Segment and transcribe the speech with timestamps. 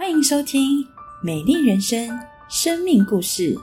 [0.00, 0.82] 欢迎收听
[1.20, 2.08] 《美丽人生》
[2.48, 3.54] 生命故事。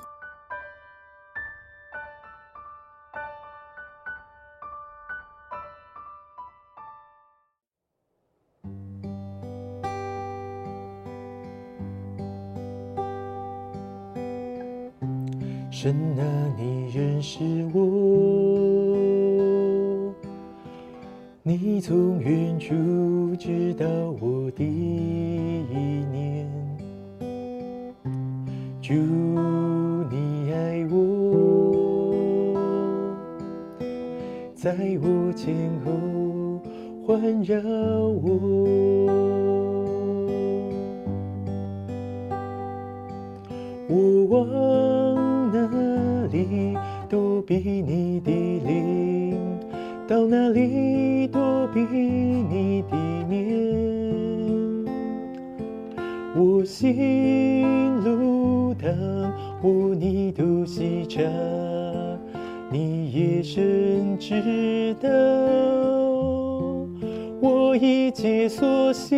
[22.27, 23.87] 你从远处知道
[24.19, 26.45] 我的意念，
[28.81, 28.93] 主
[30.11, 32.53] 你爱我，
[34.53, 36.59] 在我前后
[37.05, 38.27] 环绕我，
[43.87, 44.45] 我往
[45.53, 48.29] 哪里躲避你的
[48.67, 49.37] 灵？
[50.09, 51.16] 到哪里
[51.73, 52.95] 比你的
[53.27, 53.37] 面？
[56.35, 61.21] 我心路灯我你都细察，
[62.71, 65.09] 你也深知道
[67.41, 69.17] 我一切所行。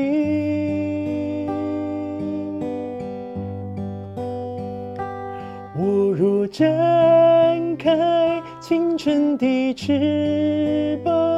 [5.77, 11.28] 我若展开清晨的翅膀，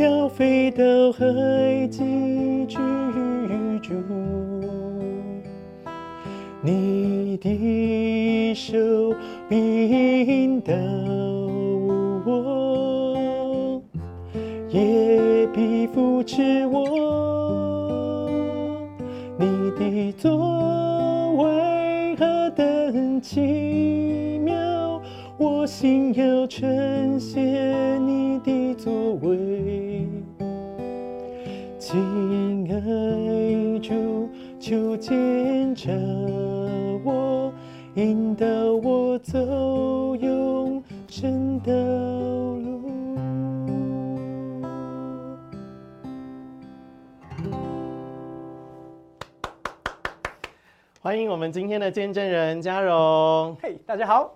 [0.00, 1.98] 要飞到海极
[2.66, 2.78] 居
[3.82, 3.92] 住，
[6.62, 8.78] 你的手
[9.46, 9.56] 必
[10.26, 10.58] 引
[51.40, 53.56] 们今天的见证人嘉荣。
[53.62, 54.30] 嘿大家好，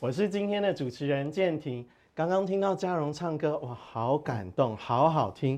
[0.00, 1.86] 我是今天的主持人建廷。
[2.16, 5.56] 刚刚听到嘉荣唱歌，哇，好感动，好好听。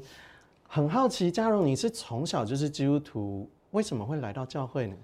[0.68, 4.94] 很好奇，嘉荣，你是从小就是基督徒，为什么会来到教会呢？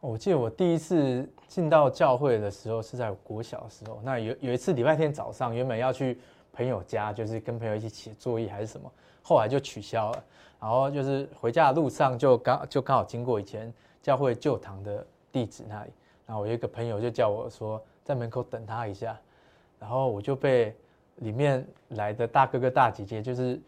[0.00, 4.00] 我记得我第一次进到教会的时候是在我国小的时候。
[4.02, 6.18] 那有有一次礼拜天早上，原本要去
[6.52, 8.90] 朋友家，就是跟朋友一起写作业还是什么，
[9.22, 10.24] 后来就取消了。
[10.60, 13.72] 然后就是回家的路上就刚就刚好经过以前
[14.02, 15.06] 教会旧堂的
[15.38, 15.90] 地址那里，
[16.26, 19.18] 然后我有一个朋友就叫我说在门口等他一下，
[19.78, 20.74] 然后我就被
[21.16, 23.60] 里面来的大哥哥大姐姐就是。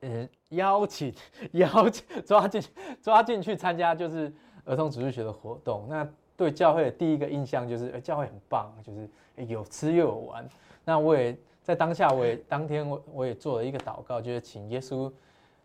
[0.00, 1.14] 呃，邀请
[1.52, 2.62] 邀请抓进
[3.00, 4.30] 抓进去参加就是
[4.66, 5.86] 儿童主日学的活动。
[5.88, 9.08] 那对教会的第一个印象就是，呃，教会很棒，就是
[9.46, 10.46] 有吃又有玩。
[10.84, 15.10] 那我也在当下，我也当天我我也做了一个祷告，就是请耶稣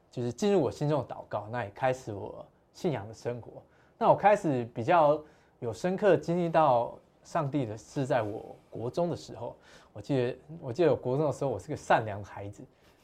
[0.09, 3.61] 就是进入我心中的祷告，那也开始我信仰的生活。
[4.01, 5.21] 那我开始比较
[5.59, 9.53] 有深刻经历到上帝的是在我国中的时候。
[9.91, 12.63] 我记得我记得我国中的时候，我是个善良的孩子。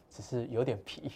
[0.09, 1.11] 只是有点皮。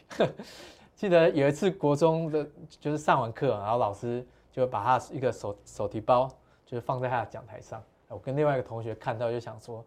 [0.93, 2.45] 记得有一次国中的，
[2.81, 6.29] 就是上完课，然后老师就把他一个手手提包，
[6.65, 7.81] 就是放在他的讲台上。
[8.09, 9.81] 我跟另外一个同学看到，就想说，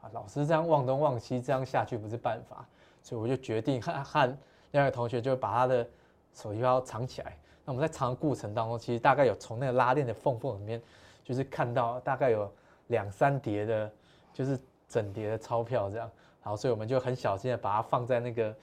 [0.00, 2.64] 啊，老师这样望东望西，这样下去不是办法。
[3.02, 4.38] 所以我就决定和和
[4.70, 5.84] 另外一个同学，就把他的
[6.32, 7.36] 手提包藏起来。
[7.64, 10.82] 那我们在藏的过程当中，其实大概有从那个拉链的缝缝里面，
[11.22, 12.50] 就是看到大概有
[12.88, 13.90] 两三叠的，
[14.32, 14.58] 就是
[14.88, 16.10] 整叠的钞票这样。
[16.42, 18.54] 然后，所以我们就很小心的把它放在那个，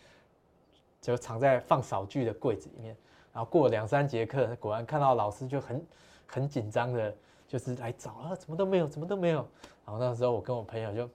[1.01, 2.95] 就藏在放扫具的柜子里面。
[3.33, 5.85] 然后过两三节课，果然看到老师就很
[6.27, 7.15] 很紧张的，
[7.47, 9.39] 就是来找啊，怎么都没有，怎么都没有。
[9.83, 11.09] 然后那时候我跟我朋友就，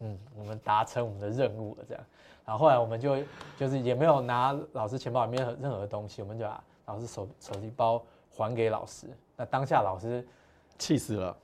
[0.00, 2.04] 嗯，我们达成我们的任务了这样。
[2.44, 3.16] 然后后来我们就
[3.56, 9.06] 就是也没有拿老师钱包里面任何东西，我们就把老师手手机包还给老师。
[9.36, 10.26] 那当下老师
[10.78, 11.36] 气死了。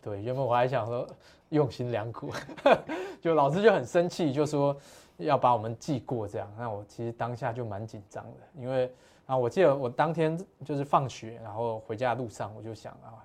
[0.00, 1.06] 对，原本我还想说
[1.50, 2.32] 用心良苦，
[3.20, 4.76] 就老师就很生气，就说
[5.18, 6.52] 要把我们记过这样。
[6.56, 8.90] 那我其实当下就蛮紧张的，因为
[9.26, 13.20] 啊，我记得我当天就是放学，然后回家的路上，我就想啊，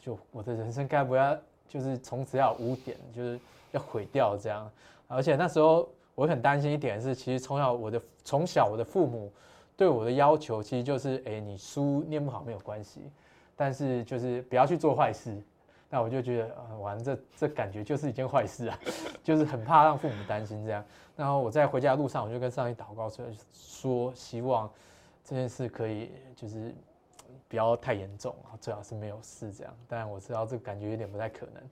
[0.00, 1.36] 就我的人生该不要
[1.68, 3.40] 就是从此要污点，就是
[3.72, 4.70] 要毁掉这样。
[5.06, 9.32] 而且那时候我很担心一点是，其实从小我的从小我的父母
[9.78, 13.00] 对我的要求，其实就是哎，你书念不好没有关系，
[13.54, 15.40] 但是就是不要去做坏事。
[15.88, 18.78] 那我就觉得，呃，完这这感觉就是一件坏事啊，
[19.22, 20.84] 就是很怕让父母担心这样。
[21.16, 24.68] 然后我在回家的路上，我就跟上帝祷告说，说希望
[25.24, 26.74] 这件事可以就是
[27.46, 29.72] 不要太严重啊，最好是没有事这样。
[29.86, 31.62] 但我知道这感觉有点不太可能。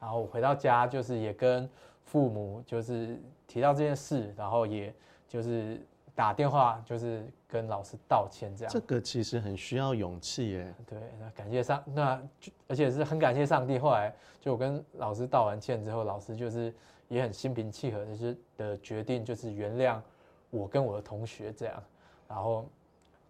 [0.00, 1.70] 然后我回到家就是也跟
[2.04, 3.16] 父母就是
[3.46, 4.92] 提到这件事，然后也
[5.28, 5.80] 就是
[6.14, 8.72] 打电话就是跟老师道歉这样。
[8.72, 10.74] 这个其实很需要勇气耶。
[10.86, 12.22] 对，那感谢上，那
[12.66, 13.78] 而且是很感谢上帝。
[13.78, 14.10] 后来
[14.40, 16.72] 就我跟老师道完歉之后，老师就是
[17.08, 20.00] 也很心平气和就，是的决定就是原谅
[20.48, 21.82] 我跟我的同学这样，
[22.26, 22.66] 然后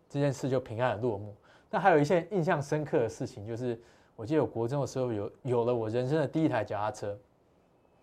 [0.09, 1.35] 这件事就平安的落幕。
[1.69, 3.77] 那还有一件印象深刻的事情，就是
[4.15, 7.19] 我记得我国中的时候有有了我人生的第一台脚踏车，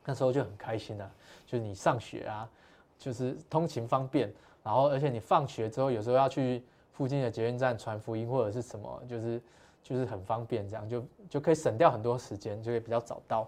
[0.04, 1.10] 那时候就很开心啊，
[1.46, 2.50] 就是你上学啊，
[2.98, 4.34] 就是通勤方便，
[4.64, 9.42] 然后而且你放学之后有时候要去附近的捷运站传福音或者是什么，就是
[9.82, 13.48] 就是很方便，这样就就可以省掉很多时间，就会比较早到。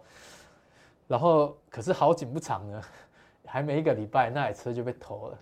[1.07, 2.81] 然后可是好景不长呢，
[3.45, 5.37] 还没一个礼拜，那台车就被偷了。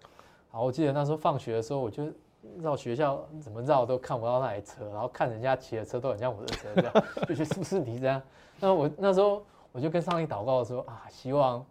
[0.51, 2.11] 然后我记得那时候放学的时候，我就
[2.59, 6.93] 绕学校怎么绕都看不到那台车，然后看人家骑的车都很像我的车，这样
[7.27, 8.19] 就觉得是不是你这样？
[8.59, 11.63] 那我那时候我就跟上帝祷告说啊，希望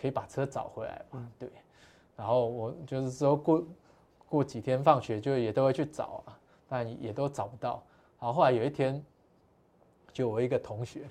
[0.00, 1.22] 可以把车找回来吧。
[1.38, 1.48] 对，
[2.18, 3.64] 然后我就是说过
[4.28, 6.36] 过几天放学就也都会去找啊，
[6.68, 7.80] 但也都找不到。
[8.20, 9.00] 然后后来有一天，
[10.12, 11.02] 就我一个同学，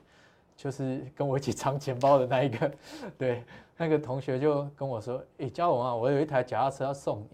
[0.58, 2.72] 就是跟我一起藏钱包的那一个，
[3.18, 3.46] 对，
[3.78, 7.30] 那个同学就跟我说：“诶，嘉文啊，我有一台脚踏车要送你。”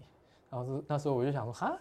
[0.48, 1.76] 然后是那时候我就想说：“哈，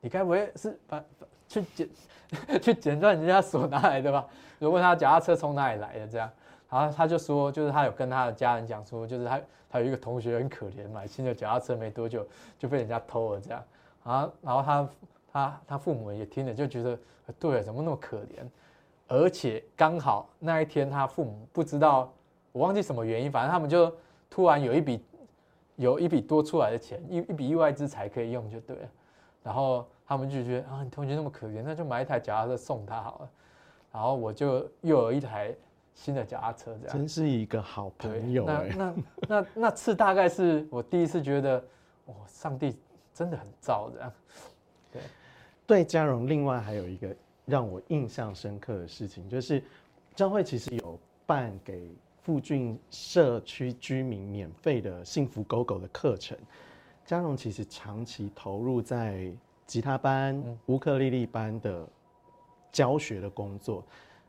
[0.00, 1.04] 你该不会是把
[1.46, 1.88] 去捡
[2.60, 4.26] 去捡断人家所拿来的吧？”
[4.60, 6.28] 就问他脚踏车从哪里来的这样，
[6.76, 9.40] 然后他就说，就是他有跟他的家人讲说，就是他
[9.70, 12.26] 他有一个同学很可怜，买新的脚踏车没多久
[12.58, 13.64] 就被人家偷了这样，
[14.04, 14.88] 啊，然后他
[15.32, 16.98] 他他父母也听了就觉得，
[17.38, 18.46] 对，怎么那么可怜？
[19.08, 22.12] 而且刚好那一天他父母不知道，
[22.52, 23.90] 我忘记什么原因，反正他们就
[24.28, 25.02] 突然有一笔
[25.76, 28.88] 有一笔多出来的钱，一一笔意外之财可以用就对了，
[29.42, 33.30] 然后他们就觉得啊，你同学那么可怜，那就买一台脚踏车送他好了，
[33.92, 35.54] 然后我就又有一台
[35.96, 36.96] 新的脚踏车，这样。
[36.96, 38.74] 真是一个好朋友那哎。
[38.76, 38.94] 那
[39.28, 41.58] 那那次大概是我第一次觉得，
[42.04, 42.76] 哇，上帝
[43.12, 44.12] 真的很造这样，
[45.66, 45.84] 对。
[45.84, 47.08] 嘉荣，另外还有一个
[47.44, 49.60] 让我印象深刻的事情，就是
[50.14, 51.90] 教会其实有办给
[52.22, 56.38] 附近社区居民免费的幸福狗狗的课程。
[57.04, 59.32] 嘉荣其实长期投入在
[59.64, 61.84] 吉他班、乌克丽丽班的
[62.70, 63.84] 教学的工作，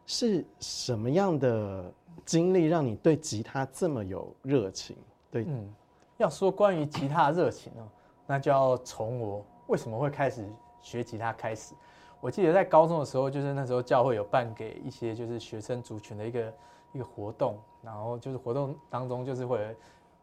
[0.07, 1.93] 是什么样的
[2.25, 4.97] 经历让你对吉他这么有热情？
[5.29, 5.71] 对，嗯，
[6.15, 7.83] 要说关于吉他热情哦，
[8.25, 10.43] 那就要从我为什么会开始
[10.81, 11.75] 学吉他开始。
[12.21, 16.53] 我记得在高中的时候，就是那时候教会有办给一些就是学生族群的一个
[16.93, 19.75] 一个活动，然后就是活动当中就是会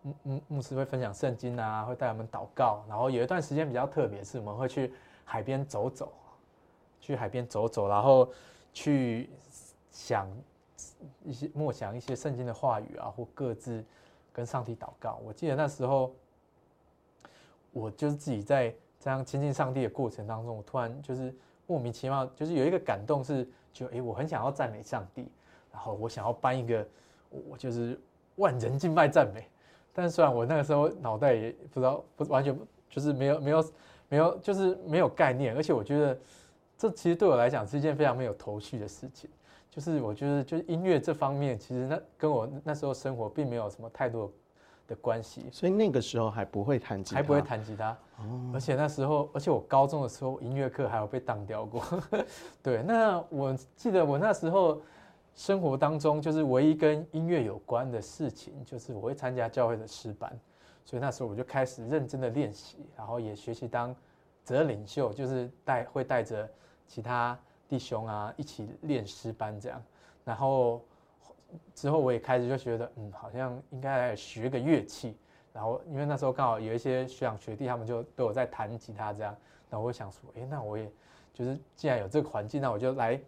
[0.03, 4.93] 牧牧牧师会分享圣经啊，会带我们祷告，然后有一段时间比较特别，是我们会去
[5.25, 6.11] 海边走走，
[7.01, 8.29] 去海边走走，然后
[8.73, 9.31] 去
[9.94, 10.29] 想
[11.23, 13.82] 一些默想一些圣经的话语啊，或各自
[14.32, 15.20] 跟上帝祷告。
[15.25, 16.12] 我记得那时候，
[17.70, 21.32] 我就是自己在这样亲近上帝的过程当中，我突然就是
[21.69, 25.31] 莫名其妙，就是有一个感动是，就诶，我很想要赞美上帝，
[25.73, 26.85] 然后我想要颁一个，
[27.31, 27.96] 我就是
[28.35, 29.49] 万人敬拜赞美。
[29.93, 32.58] 但虽然我那个时候脑袋也不知道，不完全
[32.91, 33.64] 就是没有没有
[34.08, 36.19] 没有就是没有概念，而且我觉得
[36.76, 39.31] 这其实对我来讲是一件非常没有头绪的事情。
[39.75, 44.31] 就是我觉得，就是音乐这方面，其实那跟我那时候生活并没有什么太多
[44.87, 47.99] 的关系，所以那个时候还不会弹吉他，还不会弹吉他。
[48.53, 51.83] 而且那时候，而且我高中的时候音乐课还有被当掉过。
[52.63, 54.81] 对，那我记得我那时候
[55.35, 60.31] 生活当中，就是唯一跟音乐有关的事情，就是我会参加教会的诗班，
[60.85, 63.93] 所以那时候我就开始认真的练习，然后也学习当
[64.45, 66.49] 责任领袖，就是带会带着
[66.87, 67.37] 其他
[67.75, 69.83] 弟兄啊一起练诗班这样。
[70.25, 70.81] 然后
[71.75, 75.17] 之后我也开始就觉得，嗯，好像应该来学个乐器。
[75.53, 79.37] 然后因为那时候刚好有一些学长学弟，他们就都有在弹吉他这样，
[79.69, 80.89] 然后我想说，哎，那我也
[81.33, 83.21] 就是既然有这个环境，那我就来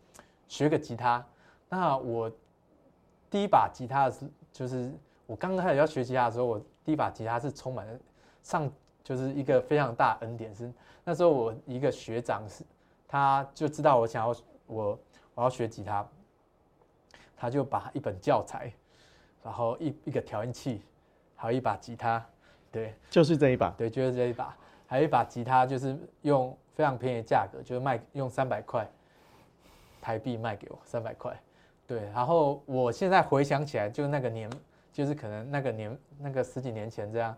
[0.46, 1.24] 学个吉他。
[1.68, 2.30] 那我
[3.28, 4.92] 第一把吉他是，就是
[5.26, 7.98] 我刚开始要学吉他的时候，我第一把吉他是充满了
[8.44, 8.70] 上，
[9.02, 10.54] 就是一个非常大恩典。
[10.54, 10.72] 是
[11.04, 12.64] 那时候我一个学长是，
[13.08, 14.36] 他就知道我想要
[14.66, 14.98] 我
[15.34, 16.06] 我要学吉他，
[17.36, 18.72] 他就把一本教材，
[19.42, 20.82] 然后一一个调音器。
[21.38, 22.24] 还有一把吉他，
[22.72, 24.56] 对，就是这一把，对，就是这一把。
[24.86, 28.88] 还有一把吉他，就是用非常便宜的价格，就是卖用三百块
[30.00, 31.38] 台币卖给我，三百块。
[31.86, 34.50] 对，然后我现在回想起来，就那个年，
[34.94, 37.36] 就是可能那个年，那个十几年前这样，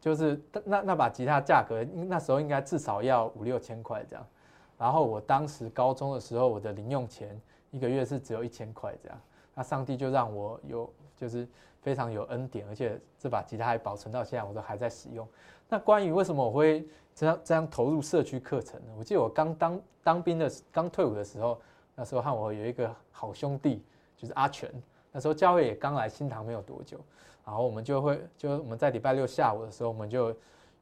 [0.00, 4.26] 就是那那把吉他价格，那时候应该至少要五六千块这样。
[4.78, 7.38] 然后我当时高中的时候，我的零用钱
[7.70, 9.20] 一个月是只有一千块这样。
[9.54, 11.46] 那上帝就让我有就是
[11.82, 15.26] 非常有恩典，而且这把吉他还保存到现在，我都还在使用。
[15.68, 18.92] 那关于为什么我会这样这样投入社区课程呢？
[18.96, 21.60] 我记得我刚当当兵的刚退伍的时候，
[21.96, 23.82] 那时候和我有一个好兄弟，
[24.16, 24.70] 就是阿全。
[25.10, 26.98] 那时候教会也刚来新塘没有多久，
[27.44, 30.32] 然后我们就会就我们在礼拜六下午的时候，我们就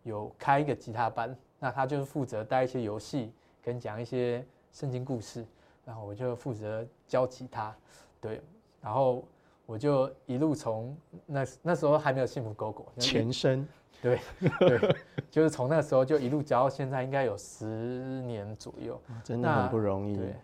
[0.03, 1.35] 有开一个吉他班。
[1.59, 3.33] 那他就是负责带一些游戏，
[3.67, 5.45] 跟讲一些圣经故事，
[5.85, 7.75] 然后我就负责教吉他，
[8.21, 8.41] 对，
[8.81, 9.25] 然后
[9.67, 10.97] 我就一路从
[11.27, 13.67] 那那时候还没有幸福狗狗前身，
[14.01, 14.21] 对
[14.61, 14.97] 对，
[15.33, 17.67] 就是从那时候就一路教到现在，应该有十
[18.23, 20.15] 年左右，真的很不容易。
[20.15, 20.37] 对，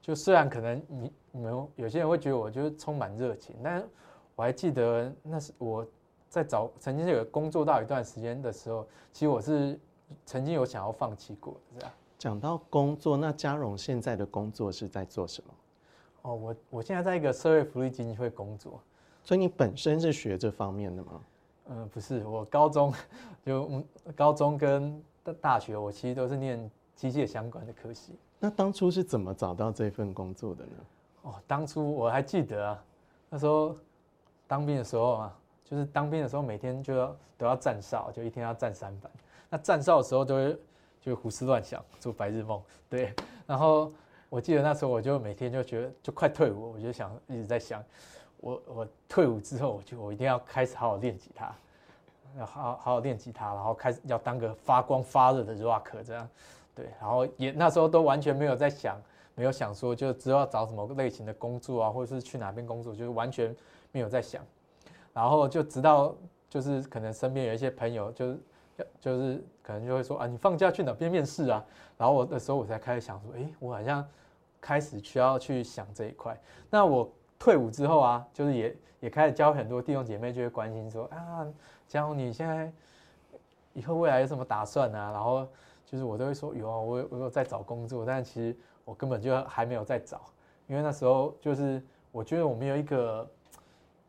[0.00, 3.86] 就虽然可能你你们有些人会觉得我就是充满热情，但
[4.34, 5.86] 我还记得那是我
[6.30, 9.78] 在找曾经有工作到一段时间的时候，其实我是。
[10.26, 11.92] 曾经有想要放弃过，这样。
[12.20, 15.54] 讲到工作，那嘉荣现在的工作是在做什么？
[16.20, 18.78] 哦，我我现在在一个社会福利基金会工作。
[19.24, 21.20] 所以你本身是学这方面的吗？
[21.70, 22.92] 嗯，不是，我高中
[23.42, 23.82] 就
[24.14, 25.02] 高中跟
[25.40, 28.18] 大学，我其实都是念机械相关的科系。
[28.38, 30.72] 那当初是怎么找到这份工作的呢？
[31.22, 32.84] 哦，当初我还记得啊，
[33.30, 33.74] 那时候
[34.46, 39.10] 当兵的时候啊，就是当兵的时候每天就要都要站哨，就一天要站三班。
[39.48, 40.58] 那站哨的时候都会
[41.00, 43.14] 就胡思乱想，做白日梦，对。
[43.46, 43.90] 然后
[44.28, 47.82] 我记得那时候我就每天就觉得就快退伍，我就想一直在想，
[48.36, 51.54] 我我退伍之后，我就我一定要开始好好练吉他，
[52.38, 56.28] 要好好好练吉他，然后开始要当个发光发热的 rock 这样，
[56.74, 56.90] 对。
[57.00, 59.00] 然后也那时候都完全没有在想，
[59.34, 63.56] 没有想说就知道找什么类型的工作啊，或者是去哪边工作，就是完全
[63.90, 64.44] 没有在想。
[65.14, 66.14] 然后就直到
[66.48, 68.38] 就是可能身边有一些朋友就是。
[69.00, 71.64] 就是可能就会说啊，你放假去哪边面试啊？
[71.96, 74.06] 然后我的时候我才开始想说，哎，我好像
[74.60, 76.38] 开始需要去想这一块。
[76.70, 81.46] 那我退伍之后啊，就是也也开始教很多弟兄姐妹，就会关心说啊，
[81.86, 82.72] 教你现在
[83.74, 85.12] 以后未来有什么打算啊？
[85.12, 85.46] 然后
[85.84, 90.22] 就是我都会说有啊，我我有在找工作，但其实我根本就还没有在找，
[90.66, 91.82] 因为那时候就是
[92.12, 93.28] 我觉得我没有一个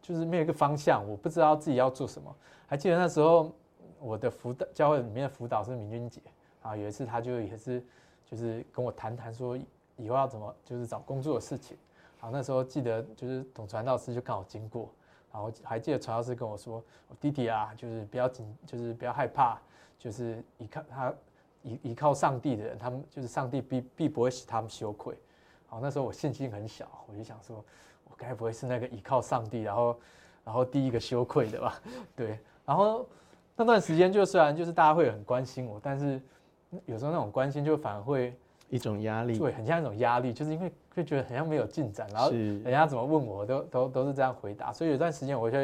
[0.01, 2.33] 就是没有一个方向，我不知道自己要做什么。
[2.67, 3.51] 还记得那时候。
[4.01, 6.20] 我的辅导教会里面的辅导是明君姐
[6.63, 7.84] 啊，有一次她就也是
[8.25, 9.55] 就是跟我谈谈说
[9.96, 11.77] 以后要怎么就是找工作的事情。
[12.17, 14.89] 好，那时候记得就是董传道师就刚好经过，
[15.31, 19.60] 然后还记得传道师跟我说：“我弟弟啊，就是不要紧，就是不要害怕，
[20.00, 21.13] 就是依靠他
[21.62, 25.15] 依依靠上帝的人，他们就是上帝必必不会使他们羞愧。”
[25.70, 27.63] 好，那时候我信心很小，我就想说，
[28.05, 30.00] 我该不会是那个依靠上帝，然后
[30.43, 31.79] 然后第一个羞愧的吧？
[32.15, 33.08] 对，然后。
[33.55, 36.20] 那段时间就虽然就是大家会很关心我，但是
[36.86, 38.34] 有时候那种关心就反而会
[38.70, 45.58] 一种压力，对，很像一种压力，就是因为会觉得很像没有进展，然后人家怎么问我都都都是这样回答，所以有段时间我就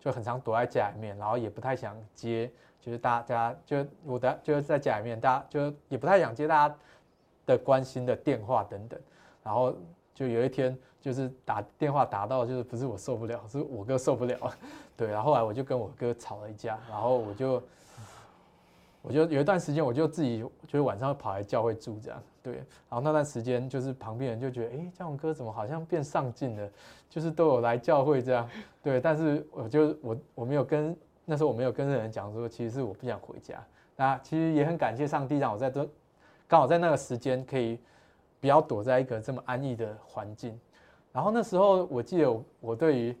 [0.00, 2.50] 就很常躲在家里面，然后也不太想接，
[2.80, 6.74] 就是大家就我的就是在家里面，大家就也不太想接大家
[7.44, 8.98] 的关心的电话等等，
[9.44, 9.74] 然后
[10.14, 14.36] 就有一天就是打电话打到就是不是我受不了，是我哥受不了。
[14.98, 17.62] 对，然后后来我就跟我哥吵了一架，然后我就，
[19.02, 26.68] 我就有一段时间，我就自己就是晚上跑来教会住这样，对，然后那段时间就是旁边人就觉得，哎，嘉荣哥怎么好像变上进了，
[27.08, 28.50] 就是都有来教会这样，
[28.82, 35.88] 对，但是我就我我没有跟那时候我没有跟人讲说，其实是我不想回家，那其实也很感谢上帝让我在这
[36.48, 37.78] 刚好在那个时间可以
[38.40, 40.58] 不要躲在一个这么安逸的环境，
[41.16, 43.16] 然后那时候我记得我对于。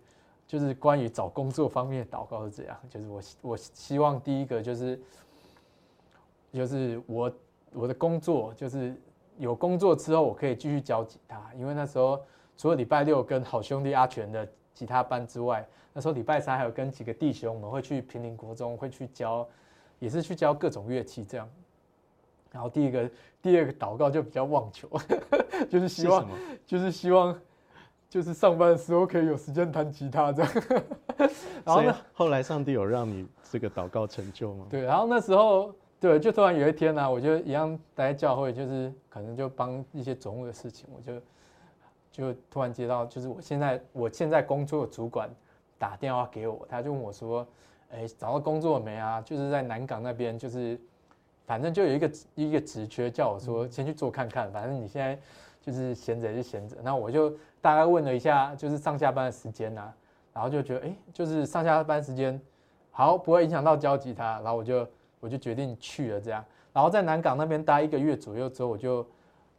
[0.48, 4.96] 就是关于找工作方面的祷告是这样，就是我我希望第一个就是，
[6.52, 7.32] 就是我
[7.72, 8.94] 我的工作就是
[9.38, 12.20] 有工作之后我可以继续教吉他，因为那时候
[12.56, 19.44] 除了礼拜六跟好兄弟阿全的吉他班之外，那时候礼拜三还有跟几个弟兄我们会去平林国中会去教，
[19.98, 21.50] 也是去教各种乐器这样。
[22.52, 23.10] 然后第一个
[23.42, 24.88] 第二个祷告就比较妄求，
[25.68, 26.24] 就是希望
[26.64, 27.36] 就是希望。
[28.16, 30.52] 就是上班的时候可以有时间弹吉他这样，
[31.66, 34.64] 然后呢，后来上帝有让你这个祷告成就吗？
[34.70, 35.70] 对，然后那时候
[36.00, 41.20] 对，就突然有一天呢，我就一样待在教会，就是可能就帮一些总务的事情，我就
[42.10, 45.28] 就突然接到，就是我现在我现在工作的主管
[45.78, 47.46] 打电话给我，他就问我说
[47.92, 49.20] ：“哎，找到工作没啊？
[49.20, 50.80] 就是在南港那边，就是
[51.44, 55.18] 反正就有一个一个职缺，叫我说先去做看看，反正你现在。”
[55.66, 59.92] 就是闲着就闲着，那我就大概问了一下，就是上下班的时间呐，
[60.32, 62.40] 然后就觉得，哎，就是上下班时间
[62.92, 64.86] 好，不会影响到教吉他，然后我就
[65.18, 69.04] 我就决定去了这样，然后在南港那边待一个月左右之后，我就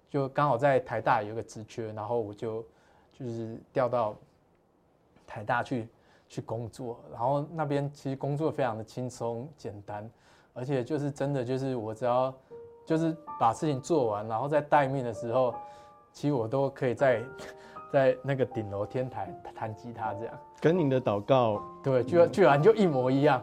[0.10, 2.64] 就刚好在台大有个职缺，然后我就
[3.12, 4.16] 就是调到
[5.28, 5.90] 台大去
[6.30, 10.10] 去工作，然后那边其实工作非常的轻松简单，
[10.54, 12.34] 而且就是真的就是我只要
[12.86, 15.54] 就是把事情做完，然后在待命的时候，
[16.14, 17.22] 其实我都可以在
[17.91, 20.34] 在那个顶楼天台弹吉他这样。
[20.60, 23.41] 跟您的祷告，对，居然居然就一模一样。